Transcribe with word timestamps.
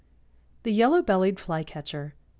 THE 0.63 0.71
YELLOW 0.71 1.03
BELLIED 1.03 1.39
FLYCATCHER. 1.39 2.15